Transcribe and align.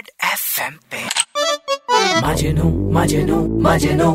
Red 0.00 0.10
FM 0.24 0.74
पे। 0.90 0.98
मजनू 2.26 2.68
मजनू 2.92 3.38
मजनू। 3.62 4.10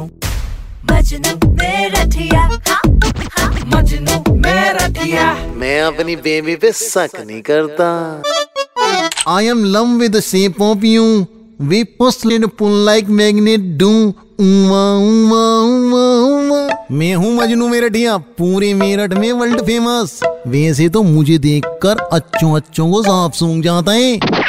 मजनू 0.91 1.49
मेरा 1.51 2.01
हाँ, 2.35 2.49
हाँ, 2.69 3.51
मजनू 3.75 4.33
मैं 5.59 5.81
अपनी 5.81 6.15
बेबी 6.25 6.55
पे 6.55 6.71
शक 6.71 7.19
नहीं 7.19 7.41
करता। 7.49 7.89
I 9.27 9.41
am 9.53 9.63
love 9.75 9.95
with 10.01 10.13
the 10.13 10.21
shape 10.21 10.59
of 10.69 10.83
you. 10.83 11.05
We 11.69 11.83
push 11.99 12.19
and 12.35 12.47
pull 12.57 12.77
like 12.89 13.07
magnet 13.21 13.73
do. 13.77 13.95
Uma 14.39 14.79
उमा 15.01 15.43
उमा 15.65 16.05
उमा 16.29 16.57
मैं 16.91 17.13
हूँ 17.15 17.31
मजनू 17.35 17.67
मेरठिया 17.67 18.17
पूरे 18.39 18.73
मेरठ 18.73 19.13
में 19.13 19.31
वर्ल्ड 19.31 19.61
फ़ेमस 19.65 20.19
वैसे 20.47 20.87
तो 20.95 21.03
मुझे 21.03 21.37
देखकर 21.45 21.99
अच्छों 22.13 22.55
अच्छों 22.55 22.91
को 22.91 23.01
सांप 23.03 23.31
सूंघ 23.33 23.63
जाता 23.63 23.91
है। 23.91 24.44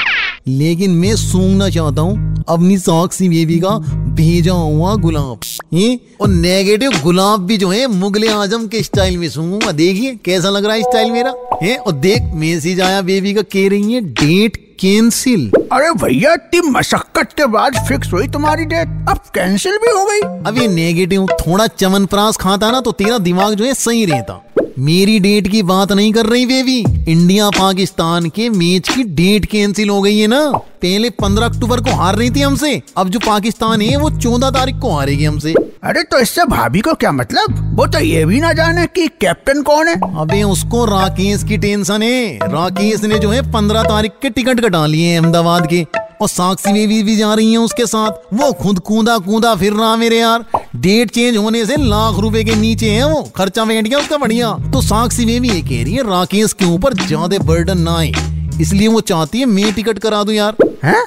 लेकिन 0.47 0.91
मैं 0.91 1.15
सूंघना 1.17 1.69
चाहता 1.71 2.03
हूँ। 2.03 2.45
अपनी 2.49 2.77
साक्षी 2.79 3.29
बेबी 3.29 3.59
का 3.61 3.71
भेजा 4.17 4.53
हुआ 4.53 4.95
गुलाब। 4.95 5.41
ये? 5.75 5.99
और 6.21 6.29
नेगेटिव 6.29 6.93
गुलाब 7.03 7.47
भी 7.47 7.57
जो 7.57 7.71
है 7.71 7.87
मुगले 7.87 8.29
आज़म 8.29 8.67
के 8.67 8.83
स्टाइल 8.83 9.17
में 9.19 9.29
सूंघूँगा। 9.29 9.73
देखिए 9.73 10.15
कैसा 10.25 10.51
लग 10.51 10.65
रहा 10.65 10.75
है 10.75 10.83
स्टाइल 10.83 11.11
मेरा? 11.11 11.35
है? 11.63 11.77
और 11.77 11.93
देख 11.93 12.31
मैसेज 12.35 12.81
आया 12.81 13.01
बेबी 13.03 13.35
का 13.35 13.43
कह 13.43 13.69
रही 13.69 13.93
है 13.93 14.01
डेट 14.01 14.65
कैंसिल 14.81 15.51
अरे 15.73 15.91
भैया 15.95 16.33
इतनी 16.35 16.71
मशक्कत 16.71 17.33
के 17.33 17.47
बाद 17.47 17.77
फिक्स 17.89 18.13
हुई 18.13 18.29
तुम्हारी 18.29 18.65
डेट 18.65 19.09
अब 19.09 19.19
कैंसिल 19.35 19.79
भी 19.79 19.91
हो 19.91 20.05
गई। 20.05 20.21
अब 20.47 20.59
ये 20.59 20.69
नेगेटिव 20.69 21.27
थोड़ा 21.41 21.67
चमनप्राश 21.67 22.37
खाता 22.37 22.71
ना 22.71 22.81
तो 22.81 22.93
तेरा 22.93 23.19
दिमाग 23.19 23.55
जो 23.55 23.65
है 23.65 23.75
सही 23.75 24.05
रहता। 24.05 24.43
मेरी 24.79 25.21
डेट 25.21 25.49
की 25.49 25.63
बात 25.63 25.93
नहीं 25.93 26.13
कर 26.13 26.27
रही 26.27 26.47
बेबी 26.47 26.79
इंडिया 27.13 27.51
पाकिस्तान 27.51 28.29
के 28.29 28.49
मैच 28.51 28.89
की 28.89 29.03
डेट 29.03 29.45
कैंसिल 29.45 29.89
हो 29.89 30.03
गई 30.03 30.19
है 30.19 30.27
ना? 30.27 30.51
पहले 30.53 31.11
पंद्रह 31.11 31.47
अक्टूबर 31.47 31.81
को 31.81 31.91
हार 31.91 32.17
रही 32.17 32.31
थी 32.31 32.41
हमसे। 32.41 32.83
अब 32.97 33.09
जो 33.09 33.19
पाकिस्तान 33.19 33.81
है 33.81 33.97
वो 33.97 34.11
चौदह 34.11 34.51
तारीख 34.51 34.77
को 34.77 34.91
हारेगी 34.91 35.25
हमसे। 35.25 35.55
अरे 35.83 36.03
तो 36.03 36.19
इससे 36.19 36.45
भाभी 36.45 36.81
को 36.81 36.95
क्या 36.95 37.13
मतलब? 37.13 37.77
वो 37.79 37.87
तो 37.87 37.99
ये 37.99 38.25
भी 38.25 38.41
ना 38.41 38.53
जाने 38.53 38.87
कि 38.87 39.09
कैप्टन 39.09 39.63
कौन 39.63 39.89
है। 39.89 39.95
अबे 39.95 40.43
उसको 40.43 40.85
राकेश 40.85 41.45
की 41.45 41.59
टेंशन 41.59 42.03
है। 42.03 42.37
राकेश 42.37 43.05
ने 43.05 43.19
जो 43.19 43.31
है 43.31 43.53
पंद्रह 43.53 43.83
तारीख 43.83 44.13
के 44.23 44.31
टिकट 44.31 44.61
कटा 44.61 44.87
लिए 44.87 45.09
हैं 45.09 45.21
अहमदाबाद 45.21 45.67
के। 45.67 45.87
और 46.23 46.29
साक्षी 46.29 46.73
बेबी 46.73 47.03
भी 47.03 47.17
जा 47.17 47.35
रही 47.35 47.53
है 47.53 47.59
उसके 47.59 47.87
साथ। 47.87 48.11
वो 48.35 48.53
खुद 48.53 48.79
कूदा 48.79 49.19
कूदा 49.19 49.55
फिर 49.55 49.73
रहा 49.73 49.97
मेरे 49.97 50.19
यार। 50.19 50.45
डेट 50.77 51.11
चेंज 51.11 51.37
होने 51.37 51.65
से 51.67 51.77
लाख 51.79 52.19
रुपए 52.21 52.43
के 52.45 52.55
नीचे 52.55 52.91
है 52.91 53.05
वो 53.09 53.23
खर्चा 53.37 53.65
बैठ 53.65 53.85
गया 53.85 53.99
उसका 53.99 54.17
बढ़िया। 54.19 54.53
तो 54.73 54.81
साक्षी 54.83 55.25
बेबी 55.27 55.49
ये 55.49 55.61
कह 55.63 55.83
रही 55.85 55.95
है 55.95 56.03
राकेश 56.03 56.53
के 56.53 56.65
ऊपर 56.67 56.95
ज़्यादा 56.97 57.39
बर्डन 57.45 57.79
ना 57.81 57.97
आए। 57.99 58.13
इसलिए 58.61 58.89
वो 58.89 59.01
चाहती 59.03 59.41
है 59.41 59.47
मैं 59.47 59.73
टिकट 59.75 59.99
करा 59.99 60.23
दू 60.25 60.33
यार। 60.33 60.57
हैं? 60.85 61.05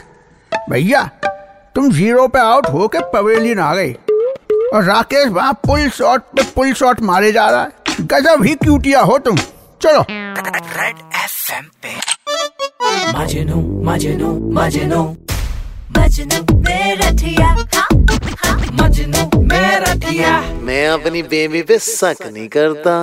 भैया 0.70 1.04
तुम 1.76 1.92
ज़ीरो 1.92 2.28
पे 2.28 2.40
आउट 2.40 2.70
हो 2.70 2.88
के 2.88 3.00
पवेलियन 3.14 3.60
आ 3.60 3.74
गए। 3.76 3.92
और 4.74 4.84
राकेश 4.84 5.28
वहाँ 5.30 5.54
पुल 5.68 5.90
शॉट 5.90 6.22
पे 6.36 6.44
पुल 6.56 6.74
शॉट 6.74 7.02
मारे 7.02 7.32
जा 7.32 7.50
रहा 7.50 7.62
है। 7.62 7.70
गजब 8.02 8.44
ही 8.46 8.56
क्यूटिया 8.56 9.02
हो 9.02 9.18
तुम। 9.20 9.38
चलो। 9.82 10.06
रेड 10.10 10.98
एफएम 11.16 11.66
पे। 11.84 11.96
मजनू 13.18 13.62
मजनू 13.86 14.34
मजनू 14.54 15.04
मजनू 15.98 16.58
मेरा 16.58 17.08
हाँ, 17.76 17.88
अपनी 20.90 21.24
बेबी 21.24 21.62
पे 21.62 21.80
शक 21.80 22.22
नहीं 22.24 22.48
करता। 22.48 22.96